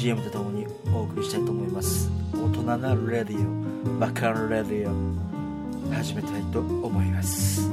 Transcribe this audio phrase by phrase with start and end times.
[0.00, 2.10] BGM とともにお送りしたいと思います。
[2.32, 7.68] 大人なレディオバカンレディオ始めたいと思います。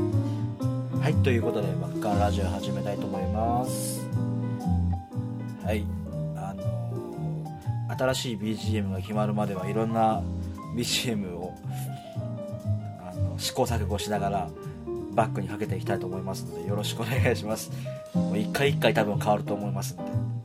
[1.01, 4.05] はいということでバカンラジオ始めたいと思います。
[5.63, 5.85] はい
[6.35, 10.21] あのー新しい BGM が決まるまではいろんな
[10.75, 11.55] BGM を
[13.09, 14.49] あの試行錯誤しながら
[15.13, 17.71] バックにかけていきたいと思いますのでよろしくお願いします。
[18.13, 20.36] もう一回一回多分変わると思いますので、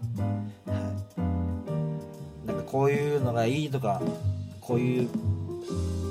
[2.72, 4.00] こういうのがいいとか
[4.62, 5.02] こういう、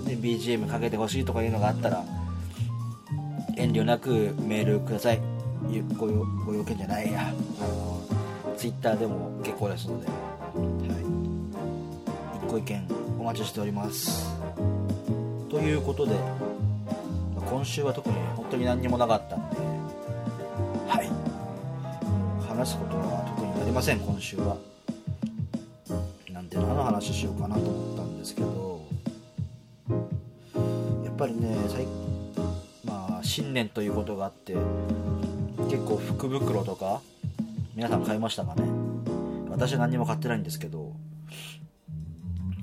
[0.06, 2.06] ね、BGM かけてほしいとかいうのがあったら
[3.58, 5.20] 遠慮なくメールください。
[5.98, 6.06] ご
[6.46, 7.30] ご用件じゃないや。
[7.30, 7.32] あ
[7.68, 8.02] の
[8.56, 10.14] Twitter でも結構ですので、は
[12.46, 12.88] い、ご意見
[13.20, 14.30] お待ちしております。
[15.50, 16.16] ということで
[17.50, 19.58] 今週は特に本当に何にもなかったんで
[20.88, 21.10] はい。
[22.48, 24.71] 話すことは特になりません今週は。
[27.02, 28.86] 話しようかなと思ったんですけど
[31.04, 31.88] やっぱりね最
[32.86, 34.56] まあ新年ということがあって
[35.68, 37.02] 結構福袋とか
[37.74, 38.62] 皆さん買いましたかね？
[39.50, 40.94] 私は何にも買ってないんですけど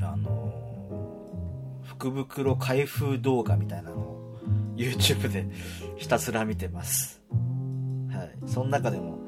[0.01, 0.55] あの
[1.83, 4.39] 福袋開封動画みたいなのを
[4.77, 5.49] YouTube で
[5.97, 7.21] ひたすら見てます。
[8.13, 8.31] はい。
[8.47, 9.19] その中でも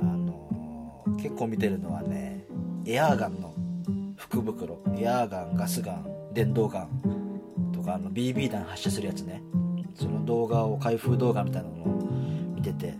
[0.00, 2.46] あの結構見てるのはね
[2.86, 3.52] エアーガンの
[4.18, 9.42] 福袋エアーガンガスガン電動ガンとかあの BB 弾発射するやつね。
[9.94, 12.08] その動画を開封動画みたいなのを
[12.54, 12.94] 見てて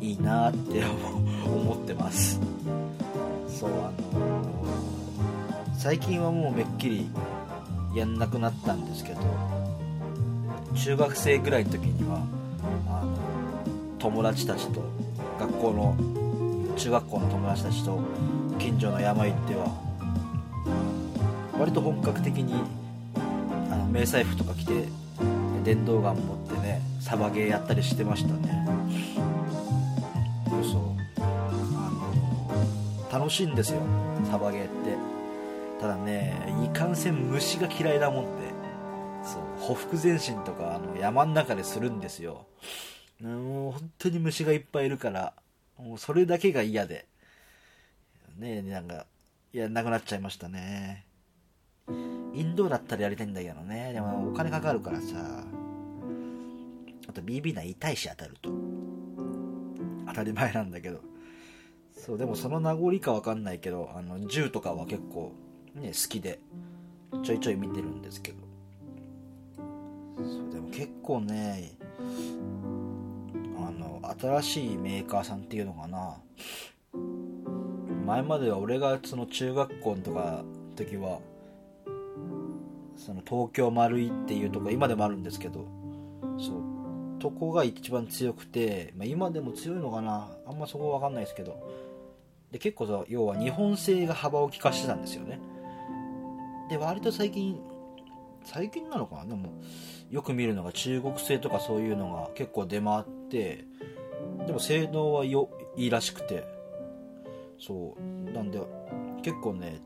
[0.00, 0.82] いいなって
[1.44, 2.40] 思ってます。
[3.48, 3.92] そうあの
[5.76, 7.10] 最近はもうめっきり
[7.94, 9.20] やんなくなったんですけど
[10.74, 12.22] 中学生ぐらいの時には
[12.88, 13.16] あの
[13.98, 14.82] 友達たちと
[15.38, 16.19] 学校の
[16.76, 18.00] 中学校の友達たちと
[18.58, 19.68] 近所の山行っては
[21.58, 22.62] 割と本格的に
[23.70, 24.88] あの迷彩服とか着て
[25.62, 28.66] 電動ガン持ってねサバゲーやったりしてましたね。
[30.62, 30.80] そう。
[31.20, 31.90] あ
[33.12, 33.80] の楽しいんですよ
[34.30, 34.96] サバゲーって。
[35.80, 38.30] ただねいかんせん虫が嫌いだもんで
[39.22, 39.42] そう。
[39.58, 42.46] ほふ前進とかあの山の中でするんですよ。
[43.22, 45.34] もう本当に虫がいっぱいいるから
[45.80, 47.06] もうそれだけが嫌で。
[48.38, 49.06] ねなんか
[49.52, 51.06] やんなくなっちゃいましたね。
[51.88, 53.92] インドだったらやりたいんだけどね。
[53.92, 55.44] でもお金かかるからさ。
[57.08, 58.50] あと BB 弾痛いし当たると。
[60.06, 61.00] 当たり前なんだけど。
[61.92, 65.34] そうでもその名残かわかんないけどあの銃とかは結構
[65.74, 66.40] ね好きで
[67.22, 68.38] ちょいちょい見てるんですけど。
[70.16, 71.72] そうでも結構ね
[74.02, 76.16] 新しいメーカーさんっていうのかな。
[78.06, 80.44] 前までは俺がその中学校とか
[80.74, 81.20] 時は
[82.96, 85.64] その東京丸いっていうとこ今でもあるんですけど
[86.38, 90.28] そうとこが一番強くて、まあ、今でも強いのかな。
[90.46, 91.60] あんまそこわかんないですけど。
[92.50, 95.38] で結構さ要は日本製が幅を利かしてたんですよね。
[96.68, 97.60] で割と最近
[98.44, 99.24] 最近なのかな。
[99.26, 99.52] でも
[100.10, 103.64] よく見るのが中国製とかそういうのが結構出回って
[104.46, 106.46] でも性能はよいいらしくて
[107.58, 108.60] そうなんで
[109.22, 109.80] 結構ね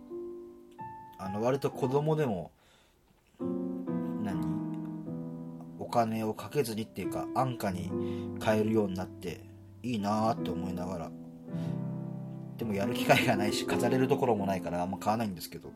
[1.18, 2.50] あの割と子供でも
[4.22, 4.40] 何
[5.78, 7.90] お金をかけずにっていうか安価に
[8.40, 9.40] 買えるようになって
[9.82, 11.10] いいなーって思いながら
[12.56, 15.70] でもやる機会がないし飾れるところもないからあんま買わないんですけど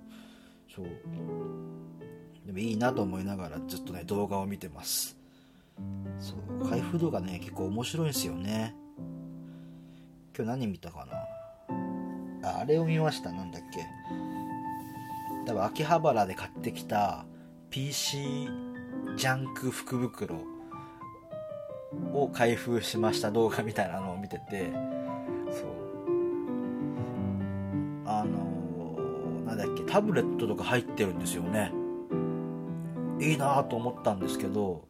[0.74, 0.86] そう。
[2.48, 5.17] でもいいなと思いながらずっとね動画を見てます。
[6.18, 8.74] そう開封動画ね結構面白いんですよね。
[10.36, 11.06] 今日何見たか
[12.42, 12.48] な？
[12.50, 13.32] ああれを見ました。
[13.32, 13.84] なんだっけ？
[15.46, 17.24] 多分秋葉原で買ってきた
[17.70, 18.48] PC
[19.16, 20.36] ジャンク福袋
[22.12, 24.70] を開封しました動画みたいなのを見てて。
[25.50, 25.68] そう。
[28.04, 29.82] あのー、なんだっけ？
[29.84, 31.72] タブレットとか入ってるんですよね。
[33.20, 34.87] いいなと思ったんですけど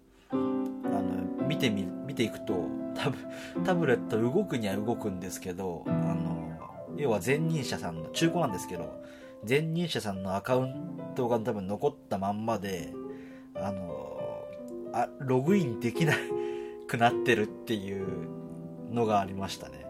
[1.49, 3.17] 見てみ見ていくとタブ
[3.65, 9.03] タブレット動くには動くんですけどあの要は前任者さんの中古なんですけど
[9.49, 12.93] 前任者さんのアカウントが多分残ったまんまで
[13.55, 14.45] あの
[14.93, 16.15] あログインできな
[16.87, 18.29] くなってるっていう
[18.91, 19.87] のがありましたね。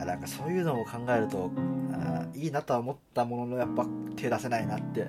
[0.00, 1.50] あなんかそういうのを考えると
[1.92, 3.86] あいいなとは思ったもののやっぱ
[4.16, 5.08] 手出せないなって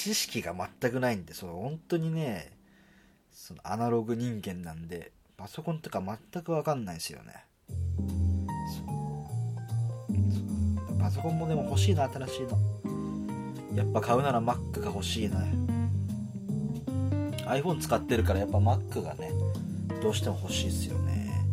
[0.00, 2.56] 知識が全くないんでその本当にね
[3.30, 7.44] そのアナログ人間なんでパソコンとか全く分かんないですよね。
[10.98, 12.58] パソコンもでも欲しいな新しいの。
[13.74, 15.34] やっぱ買うなら Mac が欲しいね
[17.46, 19.30] iPhone 使ってるからやっぱ Mac がね
[20.02, 21.44] どうしても欲しいですよね。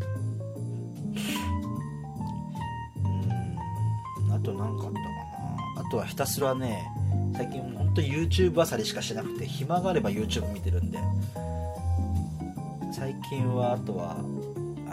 [3.03, 3.07] う
[4.29, 4.31] ん。
[4.31, 4.99] あと何かあったか
[5.81, 5.81] な。
[5.85, 6.87] あとはひたすらね
[7.37, 10.97] 最近ほんと YouTube あさりしかしなくて暇があれば YouTube 見てるんで。
[12.91, 14.23] 最近はあとはあ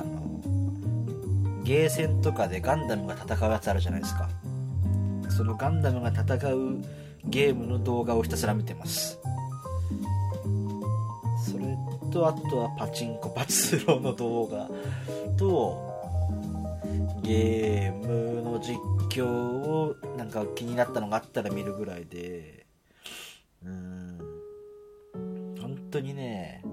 [0.04, 4.28] のゲーセンとかでガンダムが戦うやつあるじゃないですか。
[5.30, 6.82] そのガンダムが戦う
[7.24, 9.18] ゲームの動画をひたすら見てます。
[11.46, 11.64] それ
[12.12, 14.68] とあとはパチンコパチスローの動画
[15.38, 15.94] と
[17.22, 18.74] ゲームの実
[19.14, 22.66] 況をなんか気になったのがあったら見るぐらいで
[23.64, 24.18] うん。
[25.60, 26.64] 本当にね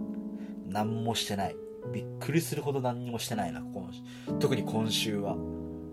[0.67, 1.55] 何もしてない。
[1.93, 3.89] びっくりするほど何もしてないな今
[4.39, 5.35] 特に今週は。
[5.35, 5.83] も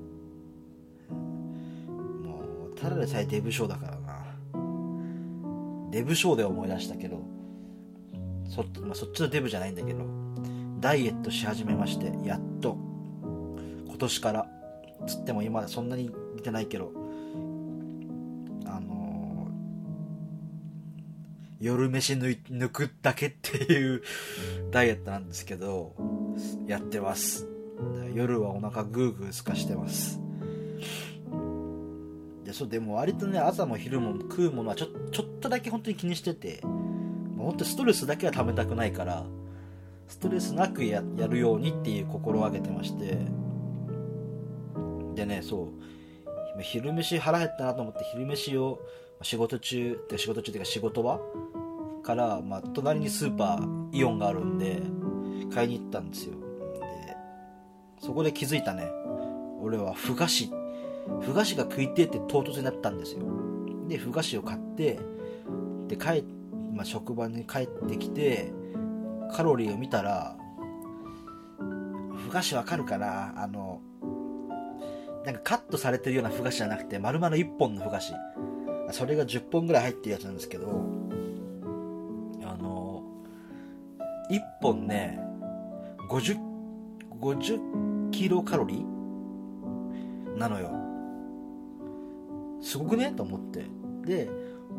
[2.74, 4.18] うただでさえデブ賞だからな。
[5.90, 7.22] デブ賞で思い出したけど
[8.46, 10.04] そ,、まあ、そっちのデブじゃないんだけど
[10.80, 12.76] ダイエットし始めましてやっと。
[13.86, 14.58] 今年から。
[15.06, 16.92] つっても今そんなに見てないけど
[18.64, 24.02] あのー、夜飯抜くだけっていう
[24.70, 25.96] ダイエットなんですけど
[26.68, 27.48] やってます。
[28.14, 30.20] 夜はお腹グーグーすかしてます。
[32.44, 36.60] でそうでも割とね朝も昼も食うものはちょちょっとだけ本当に気にしてて
[37.36, 39.26] 本当ストレスだけは食べたくないから
[40.06, 43.48] ストレスなくやるようにっていう心を挙げてまして。
[45.18, 45.97] でねそう
[46.62, 48.80] 昼飯腹減ったなと思って昼飯を
[49.22, 51.20] 仕事中って仕事中っていうか仕事場
[52.02, 54.82] から、まあ、隣にスーパーイオンがあるんで
[55.52, 56.34] 買いに行ったんですよ。
[56.74, 57.16] で
[58.00, 58.90] そこで気づいたね。
[59.60, 60.50] 俺はふ菓子
[61.20, 63.22] ふ菓子が食いてって唐突になったんですよ。
[63.88, 65.00] でふ菓子を買って
[65.88, 66.24] で帰、
[66.72, 68.52] まあ、職場に帰ってきて
[69.32, 70.36] カロリーを見たら
[72.16, 73.32] ふ菓子わかるかな？
[73.42, 73.80] あの
[75.28, 78.14] なんかカットされてるようなふ菓子じゃなくて丸々1本のふ菓子。
[78.92, 80.68] それが10本ぐらい入ってるやつなんですけど
[82.42, 83.02] あの
[84.30, 85.20] 1本ね
[86.08, 86.38] 50
[87.20, 90.38] 50キロカロリー？
[90.38, 90.70] なのよ。
[92.62, 93.12] すごくね？
[93.14, 93.66] と思って。
[94.06, 94.30] で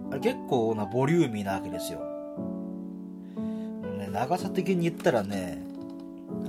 [0.09, 1.99] あれ結構なボリューミーなわけですよ。
[3.99, 5.61] ね長さ的に言ったらね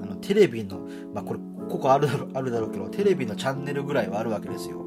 [0.02, 0.78] あのテレビの、
[1.12, 4.84] まあ、これここあるだろあるだろうけどテレビのチャンネルぐらいはあるわけですよ。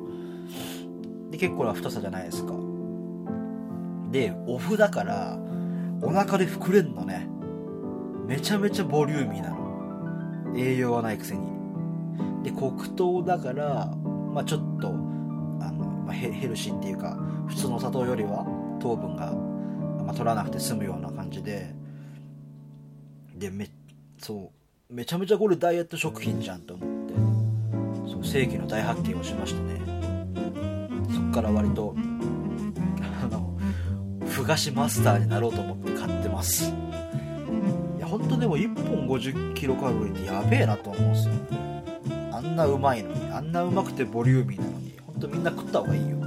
[1.32, 2.54] で結構な太さじゃないですか。
[4.12, 5.40] でオフだから
[6.02, 7.28] お腹で膨れんのね。
[8.28, 10.54] めちゃめちゃボリューミーなの。
[10.56, 11.48] 栄養はないくせに。
[12.44, 13.88] で黒糖だから
[14.34, 18.46] まあちょっとあの、まあ、ヘルシーっていうか普通の砂糖よりは
[18.82, 19.32] 糖分が、
[20.04, 21.74] まあ、取らなくて済むような感じで。
[23.36, 23.68] でめ
[24.20, 24.63] そう。
[24.90, 27.14] めちゃめちゃこれダイエット食品じゃんと思って。
[28.12, 29.82] そう正規の大発見をしましてね。
[31.14, 31.96] そっから割と
[33.24, 33.58] あの
[34.28, 36.66] ふ菓子マスターになろうと思って買ってます。
[37.98, 41.34] いや本当でも1本50キロカロリーってやべえなと思うんですよ。
[42.32, 46.18] あんなうまいのにあんなうまくてボリューミーなのに本当みんな食った方がいいよ。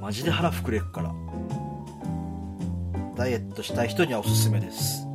[0.00, 1.14] マジで腹膨れっから。
[3.16, 5.05] ダイエットしたい人にはおすすめです。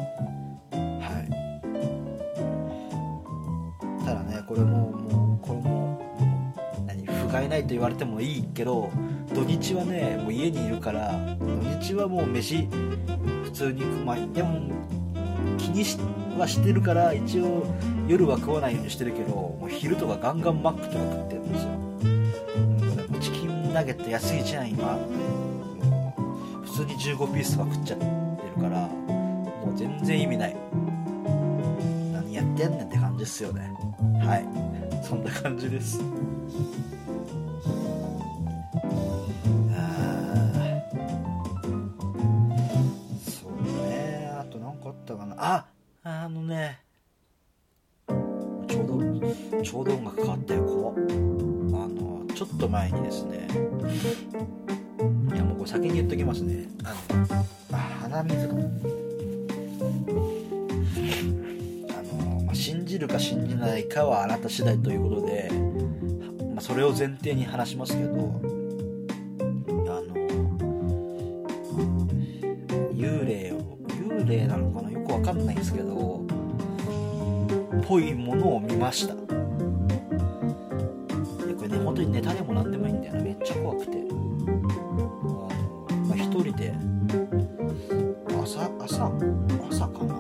[7.72, 8.92] 不甲斐ないと言われてもいいけど
[9.34, 11.46] 土日はねもう家にいるから土
[11.80, 12.68] 日はもう飯
[13.44, 14.72] 普通にまあでも
[15.58, 15.98] 気にし
[16.38, 17.66] はしてるから一応
[18.08, 21.72] 夜は食わないようにしてるけどもう昼とかガンガンマックとか食ってるんですよ。
[23.20, 24.98] チキンナゲット安いじゃん今。
[26.64, 28.06] 普通に15ピースとか食っちゃって
[28.56, 30.56] るからもう全然意味ない。
[32.14, 33.72] 何やってんねんって感じっすよね。
[34.26, 34.46] はい。
[35.06, 36.02] そんな感じです。
[64.22, 65.50] あなた次第ということで、
[66.54, 68.18] まあ、それを前提に話しますけどあ
[70.02, 70.14] の
[72.94, 76.22] 幽霊を幽霊なのかなよくわかんないんですけど
[77.88, 79.16] ぽいものを見ました。
[79.16, 79.22] こ
[81.64, 83.22] れね本当にネタでも何でもいいんだよな。
[83.22, 83.98] めっちゃ怖くて。
[83.98, 85.50] あの、
[86.08, 86.74] まあ、人で
[88.42, 89.12] 朝朝
[89.70, 90.16] 朝かな。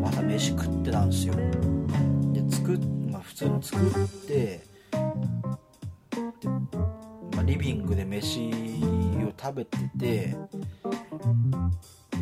[0.00, 1.34] ま飯食ってたんですよ。
[3.44, 4.66] 通に作ってで、
[7.34, 10.36] まあ、リビングで飯を食べてて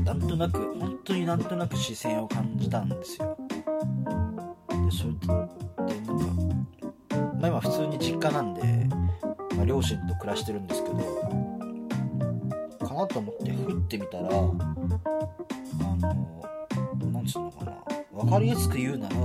[0.05, 3.37] なんとなく本当になんとなく視線を感じたんですよ。
[4.69, 5.55] でそれでなんか、
[7.41, 8.63] まあ、今普通に実家なんで、
[9.57, 10.97] まあ、両親と暮らしてるんですけど
[12.85, 14.55] かなと思ってふってみたらあの
[17.13, 17.73] なんつうのかな
[18.13, 19.17] 分かりやすく言うなら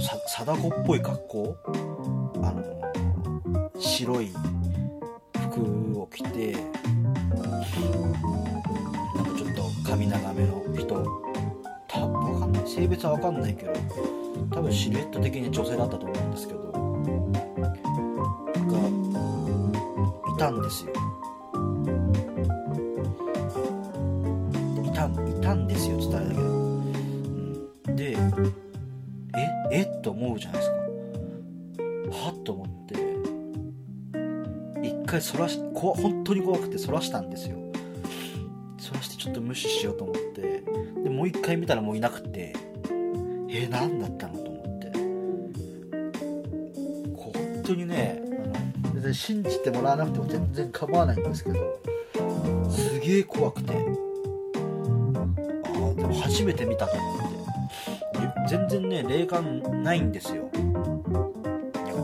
[0.00, 1.56] さ貞子っぽい格好？
[2.42, 2.62] あの
[3.78, 4.30] 白い
[5.50, 6.54] 服を着てなん
[9.24, 11.04] かちょっと髪長めの人。
[11.88, 12.68] たわかんない。
[12.68, 13.72] 性別は分かんないけど
[14.52, 16.66] 多分シルエット的に女性だったと思うんですけど。
[18.66, 18.78] が
[20.34, 20.92] いたんですよ。
[30.36, 30.76] うじゃないですか。
[32.26, 32.94] はっと思って。
[34.86, 37.56] 一回そらしこ本当に怖くてそらしたんですよ。
[38.78, 40.62] そらしてちょっと無視しようと思って。
[41.02, 42.54] でもう一回見たらもういなくて。
[43.48, 44.92] えー、何だったのと思って。
[47.16, 48.26] こう本当にねあ
[48.84, 51.56] の全然信じてもらわなくても全然構わないんですけど。
[52.70, 53.72] すげえ怖くて。
[53.72, 53.80] ああ
[55.94, 57.25] でも初めて見たと思って
[58.46, 60.50] 全然ね霊感ないんですよ。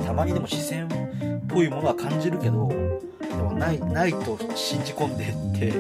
[0.05, 0.89] たまにでも視線っ
[1.49, 2.75] ぽいものは感じるけどで
[3.37, 5.71] もないないと信じ込んでって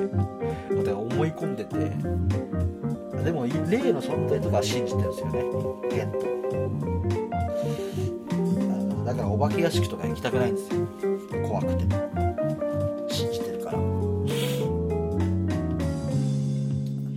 [0.76, 1.76] だから思い込んでて。
[3.22, 5.44] でも霊の存在とかは信じてるんですよね。
[5.88, 6.18] ゲンと
[9.04, 10.88] だからお化け屋敷とか行きたくないんですよ。
[11.46, 11.84] 怖くて。
[13.14, 13.78] 信じてるから。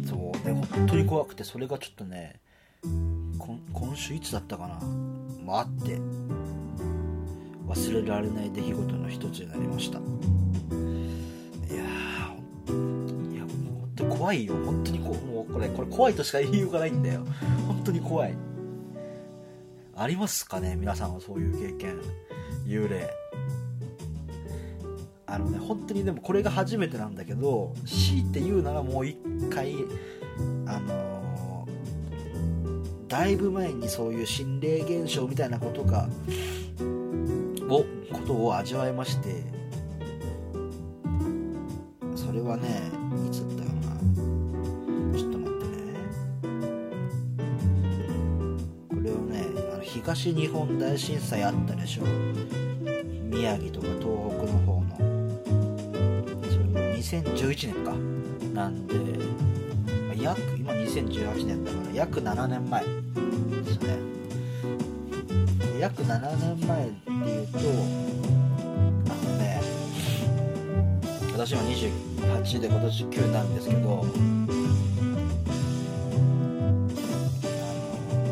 [0.07, 2.35] そうで本当に怖くてそれがちょっとね
[3.73, 4.79] 今週いつだったかな？
[5.43, 5.99] もあって。
[7.67, 9.97] 忘れられない出来事の一つになりました。
[9.97, 14.55] いやーいや本当怖いよ。
[14.65, 17.25] 本当にこうもうこれこれ怖いとしか言いようがないんだよ。
[17.67, 18.35] 本当に怖い。
[19.95, 20.75] ありますかね？
[20.75, 21.99] 皆さんはそういう経験。
[22.65, 23.09] 幽霊。
[25.27, 29.17] あのね本当にでもこれが初めてなんだけど強いて言うならもう一
[29.49, 29.73] 回
[30.67, 31.04] あの、
[33.15, 36.09] だいぶ前にそういう心霊現象みたいなことが
[37.69, 39.41] をことを味わいまして
[42.13, 42.91] それはね
[43.25, 43.95] いつだったかな。
[45.17, 45.71] ちょっと待ってね。
[48.89, 52.03] これをねあの東日本大震災あったでしょ。
[53.29, 54.97] 宮城とか東北の方の。
[56.43, 57.93] それ2011年か。
[58.53, 58.95] なんで
[60.21, 63.97] 約今2018年だから約7年前ですね。
[65.79, 69.61] 約7年前っていうとあのね
[71.33, 74.05] 私今28で今年9なんですけどあ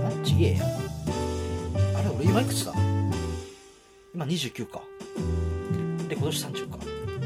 [0.01, 0.65] のあちげえや。
[1.97, 2.73] あれ俺今いくつだ？
[4.13, 4.81] 今29か。
[6.07, 6.77] で今年30か。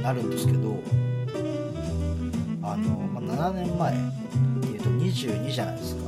[0.01, 0.81] なるんですけど
[2.63, 3.95] あの、まあ、7年前っ
[4.61, 6.06] ていうと22じゃないですか。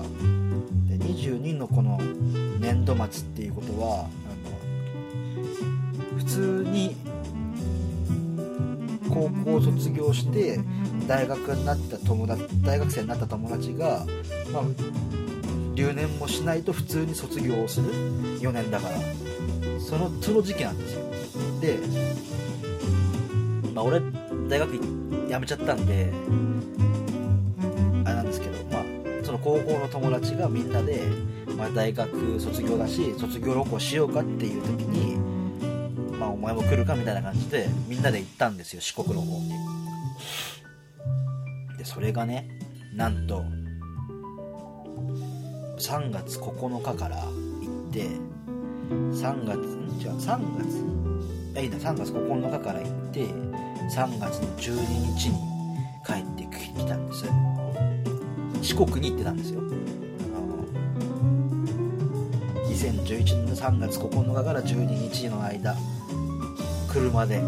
[1.29, 1.97] で22のこの
[2.59, 4.29] 年度末っていうことはあ
[6.13, 6.95] の普通に
[9.09, 10.59] 高校卒業して
[11.07, 14.05] 大学になった友達大学生になった友達が、
[14.53, 14.63] まあ、
[15.75, 17.91] 留年もしないと普通に卒業をする
[18.39, 18.95] 4年だから。
[19.89, 21.01] そのその時期なんですよ。
[21.59, 21.79] で、
[23.73, 23.99] まあ、俺
[24.47, 26.11] 大学辞めちゃったんで
[28.05, 28.48] あれなんですけど
[29.43, 31.01] 高校の友達がみんなで、
[31.57, 35.17] まあ、大学卒業だし卒業旅行しようかっていう時に
[36.17, 39.53] まあお前も来るかみたいな感じでみんなで行ったんですよ四国の方に。
[41.77, 42.47] でそれがね
[42.93, 43.43] なんと
[45.77, 47.31] 3月9日から行
[47.89, 48.03] って
[48.89, 50.99] 3月ん違う3月
[51.55, 53.25] えいいな3月9日から行って
[53.89, 55.37] 3月の12日に
[56.05, 57.25] 帰ってきたんです。
[58.61, 59.61] 四国に行ってたんですよ。
[62.67, 65.75] 2011年の3月9日から12日の間
[66.87, 67.41] 車で。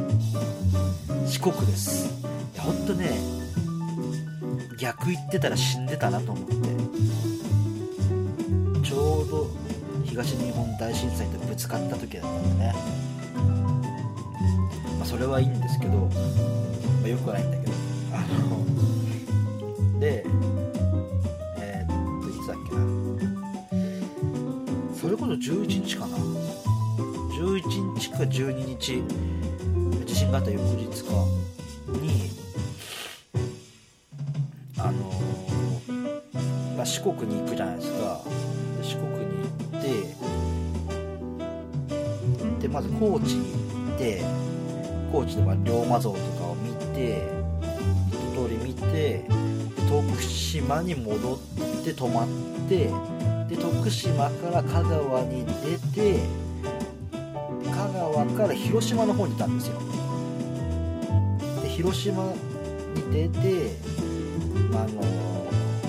[1.27, 2.10] 四国です。
[2.53, 3.12] いやほんとね
[4.77, 6.56] 逆行ってたら死んでたなと思って。
[8.84, 9.48] ちょうど
[10.03, 12.75] 東日本大震災とぶつかった時だったんでね、
[14.98, 16.10] まあ、それはいいんですけど、ま
[17.06, 17.72] あ、よくはないんだけど。
[18.13, 18.81] あの
[25.91, 26.17] 日かな。
[26.17, 29.03] 11日か12日。
[30.05, 31.12] 地震があった翌日か。
[32.01, 32.31] に
[34.77, 38.21] あのー、まあ、四国に行くじゃないですか。
[38.77, 39.88] で四国に行って
[42.62, 43.51] でまず高知に
[43.89, 44.24] 行って
[45.12, 47.21] 高知でま龍馬像とかを見て
[48.10, 49.25] 一通り見て
[49.89, 51.39] 徳島に戻っ
[51.83, 52.27] て泊まっ
[52.69, 52.89] て
[53.72, 56.20] で徳島から香川に出て
[57.63, 59.80] 香川から広島の方にいたんですよ。
[61.62, 63.72] で広島に出て、
[64.74, 65.01] あの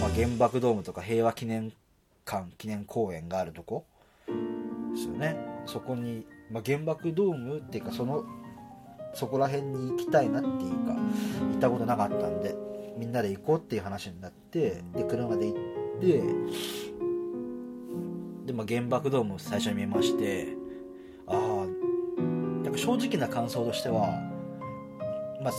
[0.01, 1.73] まあ、原爆ドームとか平和記念
[2.25, 3.85] 館記念公園があるとこ。
[4.27, 5.37] ですよね。
[5.67, 8.25] そこに、まあ、原爆ドームっていうかその
[9.15, 12.55] そこら辺に行きたいなっていうか行ったことなかったんで
[12.97, 15.57] みんなで行こうっていう話になってで車で行っ
[16.01, 16.23] て
[18.47, 20.49] で、まあ、原爆ドーム最初に見まして
[21.27, 21.67] ああ
[22.63, 24.07] なんか正直な感想としては
[25.43, 25.53] まあ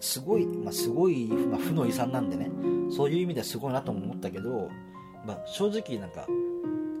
[0.00, 2.50] すごい、まあ、すごい、まあ、負の遺産なんでね
[2.90, 4.68] そういう意味ではすごいなとも思ったけど、
[5.24, 6.26] まあ、正直なんか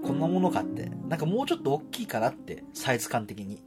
[0.04, 3.62] こんなものかってなんかもうちょっと大きいかなってサイズ感的に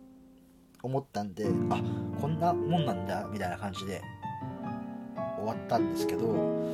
[0.81, 1.81] 思ったんであ
[2.19, 4.01] こんなもんなんだみたいな感じで
[5.37, 6.73] 終わったんですけど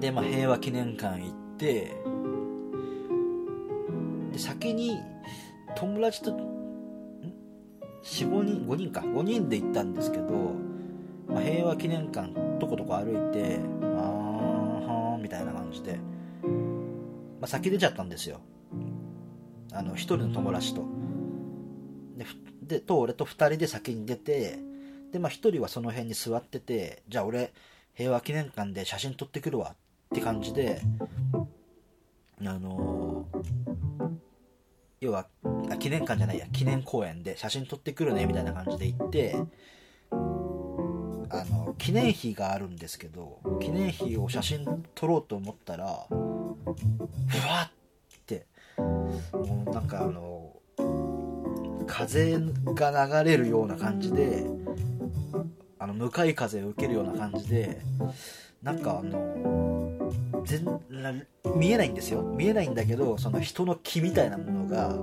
[0.00, 1.96] で、まあ、平和記念館行って
[4.36, 5.00] で先に
[5.76, 6.30] 友達と
[8.04, 9.00] 45人5人か。
[9.00, 10.52] 5人で行ったんですけど、
[11.26, 15.98] まあ、平和記念館とことこ歩いてあーみたいな感じで、
[17.40, 18.40] まあ、先出ちゃったんですよ。
[19.72, 20.84] あの1人の友達と。
[22.18, 22.26] で
[22.62, 24.58] でと俺と2人で先に出て
[25.12, 27.54] で、まあ、1人はその辺に座っててじゃあ俺
[27.94, 29.76] 平和記念館で写真撮ってくるわっ
[30.14, 30.82] て感じで
[32.44, 33.65] あのー
[35.00, 35.26] 要は
[35.70, 39.36] あ記念館じゃないや記念公園で写真撮ってくるねみたいな感じで行って
[41.28, 46.14] あの記念碑があるんですけど記念碑を写真撮ろうと思ったらふ
[47.48, 47.70] わっ
[48.26, 48.46] て
[48.78, 50.52] もうなんかあの
[51.86, 52.38] 風
[52.74, 54.46] が流れるような感じで
[55.78, 57.80] あの向かい風を受けるような感じで
[58.62, 59.75] なんかあの
[60.46, 60.80] 全
[61.56, 62.22] 見えないんですよ。
[62.22, 64.94] 見えないんだけどその人の気みたいなものが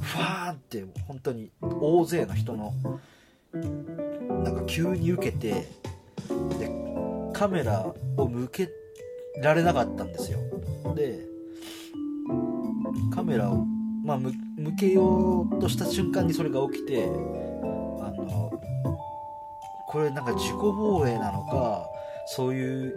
[0.00, 2.74] ふわーンって本当に大勢の人の
[4.42, 5.66] なんか急に受けて
[6.58, 6.70] で
[7.32, 8.70] カメラを向け
[9.42, 10.38] られなかったんですよ。
[10.94, 11.20] で
[13.14, 13.64] カメラを、
[14.04, 14.32] まあ、向
[14.76, 17.08] けようとした瞬間にそれが起きてあ
[18.10, 18.60] の
[19.88, 21.88] これなんか自己防衛なのか
[22.26, 22.94] そういう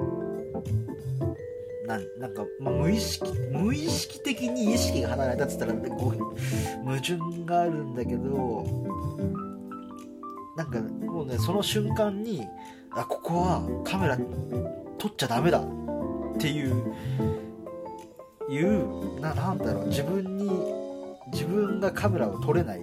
[1.88, 8.66] ななんか、まあ、無意識無意識的に意識が離れたっつったらこう矛盾があるんだけど
[10.58, 12.46] なんかもうねその瞬間に
[12.92, 14.18] あここはカメラ
[14.98, 16.94] 撮っちゃダメだっていう
[18.50, 20.50] いうななんだろう自分に
[21.32, 22.82] 自分がカメラを撮れない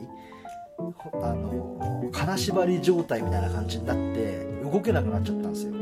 [1.23, 5.73] あの金縛り状態みたいな感じになって動けなくなっちゃったんですよ。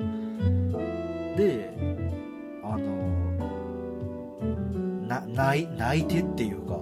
[1.37, 1.92] で
[5.35, 6.81] 泣い泣いてっていうか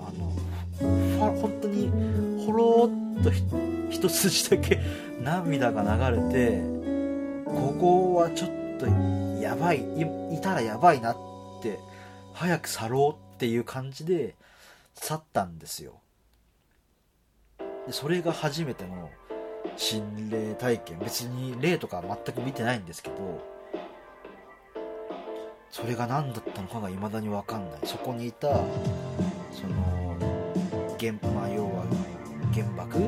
[0.00, 3.30] あの本当にほろっと
[3.90, 4.80] 一筋だけ
[5.22, 6.62] 涙が流れて
[7.44, 8.86] ここはちょっと
[9.40, 9.82] やばい
[10.32, 11.16] いたらやばいなっ
[11.62, 11.78] て
[12.32, 14.34] 早く去ろうっていう感じで
[14.94, 16.00] 去ったんですよ。
[17.86, 19.10] でそれが初めての
[19.76, 20.98] 心霊体験。
[20.98, 23.53] 別に霊とか全く見てないんですけど
[25.74, 27.80] それが何だったのかが未だに分かんない。
[27.82, 28.54] そこにいたそ
[29.66, 30.16] の
[31.00, 31.84] 原まあ要は
[32.54, 33.00] 原爆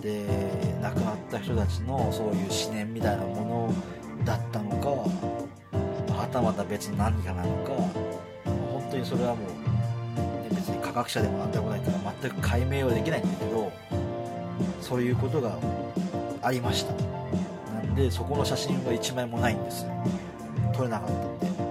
[0.00, 0.24] で
[0.80, 3.74] 亡くなった人たちのそういう思念みたいなも
[4.14, 4.90] のだったのか
[6.14, 7.72] はたまた別の何かなのか
[8.70, 13.72] 本当にそれはもう、ね、別に科学者でも何でもないから全く解明はできないんだけど
[14.80, 15.58] そういうことが
[16.40, 16.92] ありました。
[17.74, 19.84] なんでそこの写真は1枚もないんです
[20.72, 21.65] 撮れなかったんで。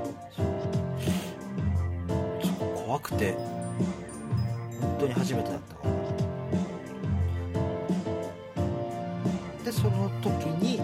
[3.16, 3.34] 怖くて
[4.82, 5.76] 本当に初めてだった。
[5.76, 5.96] かな
[9.64, 10.82] でその時に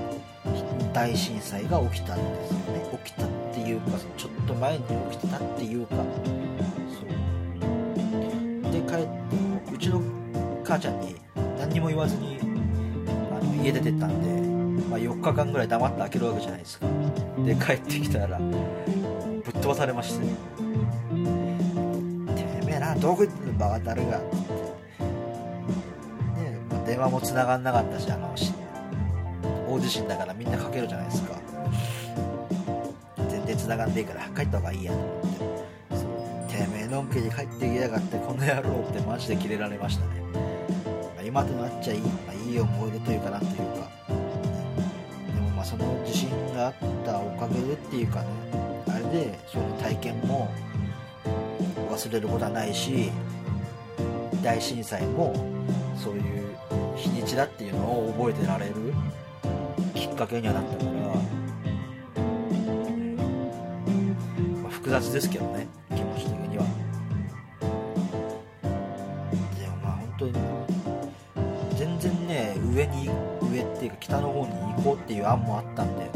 [0.93, 2.99] 大震災が起きたんですよね。
[3.03, 5.95] 起きたっていうかちょっと前に起きてたっていうか。
[5.95, 6.01] そ
[7.05, 8.71] う。
[8.71, 9.11] で帰って
[9.73, 10.01] うちの
[10.63, 11.15] 母ちゃんに
[11.59, 12.43] 何にも言わずにあ
[13.43, 14.27] の家出てったんで、
[14.89, 16.87] まあ、4日間ぐらい黙って開けるわけじゃないですか。
[17.45, 20.25] で帰ってきたらぶっ飛ばされまして
[20.61, 21.50] 「てめえな
[23.01, 24.35] どこ行ってんのバカたるが」って
[26.37, 28.33] ねまあ、電話も繋がんなかったしあの
[29.67, 31.35] 大地震だからみんなかけるじゃないですか。
[33.29, 35.11] 全然繋がんねえから帰った方がいいやと思っ
[36.47, 36.51] て。
[36.51, 43.89] てめえのんけに帰ってきやがってこの野郎ってマジでキレられましたね、まあ、今となっちゃいい,、まあ、いい思い出というかなというか、
[45.33, 46.73] でもまあその地震があっ
[47.05, 48.27] たおかげでっていうかね
[48.89, 50.49] あれでその体験も
[51.91, 53.11] 忘れることはないし
[54.41, 55.33] 大震災も
[55.95, 56.21] そういう
[56.95, 58.75] 日にちだっていうのを覚えてられる
[59.93, 60.91] きっかけにはなったから、
[64.63, 66.63] まあ、複雑ですけどね気持ち的には。
[69.59, 70.33] でもまあ本当に
[71.77, 73.09] 全然ね上に
[73.51, 76.09] 上っていうか北の方に行こうっていう案もあったんで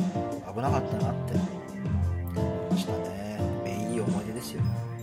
[0.54, 3.38] 危なかったなって思いましたね。
[3.92, 4.62] いい思い出ですよ。
[4.62, 4.95] は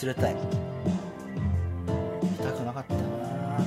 [0.00, 0.34] 忘れたい。
[2.22, 3.58] 見たくなかったな、ま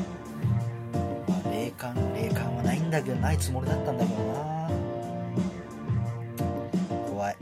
[1.45, 4.67] あ、霊感霊感はないんだけどないつもりだったんだけどな。
[7.07, 7.35] 怖い。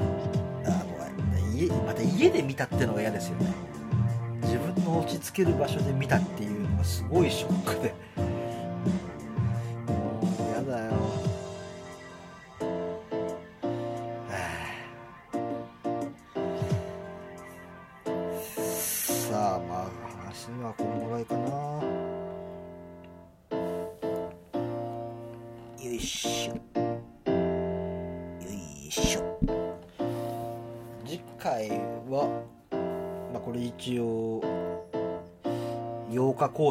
[0.65, 1.58] あ怖い。
[1.58, 3.54] 家また家で見たってのが嫌ですよね。
[4.41, 7.93] 自分の落ち着ける場所で見たっていうのがすごいショックで。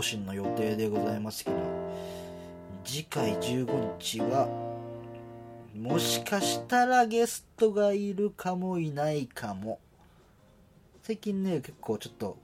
[0.01, 1.57] 更新の予定でございますけど
[2.87, 4.49] 次回15日は
[5.77, 9.79] もしかしたらゲストがいるかもいないかも。
[11.03, 12.39] 最近ね結構ちょっと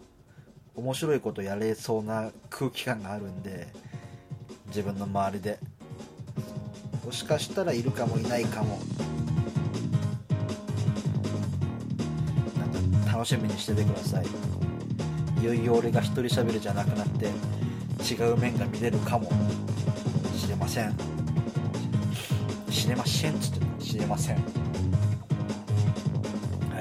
[0.74, 3.68] 面白いことやれそうな空気感があるんで
[4.68, 5.58] 自分の周りで。
[7.04, 8.78] もしかしたらいるかもいないかも。
[12.58, 14.65] なんか楽しみにしててください。
[15.40, 17.26] いよいよ俺が一人喋るじゃなくなって
[18.02, 19.30] 違う面が見れるかも。
[20.36, 20.94] しれません。
[22.70, 23.84] しれませんっつってた。
[23.84, 24.36] しれません。
[24.36, 24.42] は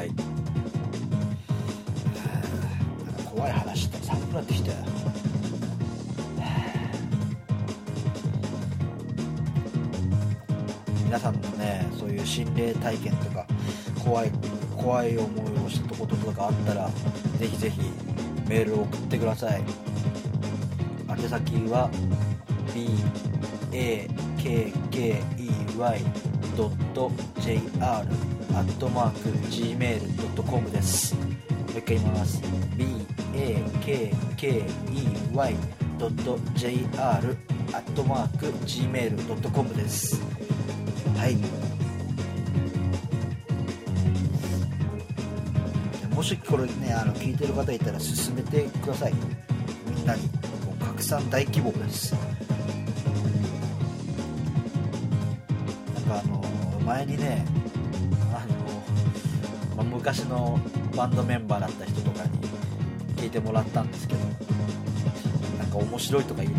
[0.04, 0.12] い。
[3.26, 4.78] 怖い話って寒くなってきたよ
[11.04, 13.46] 皆さんのねそういう心霊体験とか
[14.04, 14.32] 怖い
[14.76, 16.90] 怖い思いをしたこととかあったら
[17.40, 17.80] ぜひぜひ
[18.48, 19.64] メールを送ってください。
[21.10, 21.90] 宛先は
[22.74, 24.26] bakkey.jr
[28.56, 31.16] アットマーク gmail.com です。
[31.16, 31.22] も
[31.76, 32.42] う一回言います。
[33.34, 34.12] bakkey.jr
[37.74, 40.22] アットマーク gmail.com です。
[41.18, 41.65] はい。
[46.26, 49.14] しこれねあの聞いてる方いたら進めてください
[49.96, 52.16] みんなにもう拡散大規模です。
[55.94, 56.44] なんかあの
[56.84, 57.46] 前にね
[58.34, 58.44] あ
[59.76, 60.60] の、ま、昔の
[60.96, 62.32] バンドメンバーだった人とかに
[63.18, 64.20] 聞いてもらったんですけど
[65.60, 66.54] なんか面白いとか言っ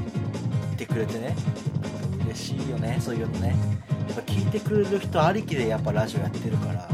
[0.76, 3.54] てくれてねなんか嬉しいよねそういうのね。
[4.08, 6.88] やっぱ聞いてくれる人ありきでやっぱラジオやってるから、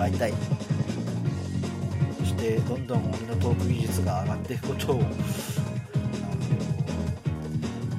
[0.00, 0.32] らいたい。
[2.18, 5.02] そしてどんどん俺のトーク技術が上がっていくことを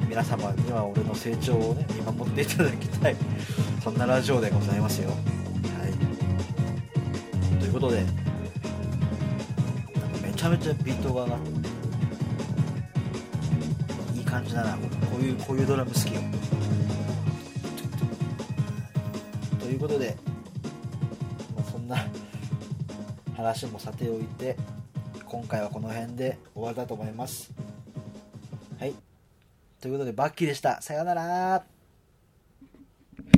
[0.10, 3.16] 皆様には俺の成長をね見守っていただきたい。
[3.84, 5.10] そんなラジオでございますよ。
[5.10, 5.16] は
[5.88, 5.92] い。
[7.60, 8.04] ということで
[10.22, 11.50] めちゃめちゃビートが上がって
[14.18, 14.74] いい感じだな。
[14.74, 16.22] こういうこういうドラム好きよ。
[19.60, 20.18] ということで、
[23.42, 24.56] 話もさておいて
[25.26, 27.52] 今回はこの辺で終わりだと思います。
[28.80, 28.94] はい。
[29.80, 30.82] ということでバッキーでした。
[30.82, 31.81] さようなら。